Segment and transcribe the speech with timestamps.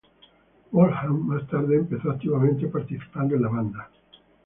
[0.71, 3.89] Wolfgang más tarde empezó activamente participando en la banda.